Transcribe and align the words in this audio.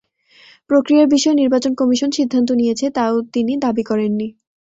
প্রক্রিয়ার 0.69 1.07
বিষয়ে 1.07 1.39
নির্বাচন 1.41 1.71
কমিশন 1.75 2.09
সিদ্ধান্ত 2.11 2.49
নিয়েছে, 2.53 2.85
তাও 2.97 3.15
তিনি 3.33 3.53
দাবি 3.65 3.83
করেননি। 3.83 4.27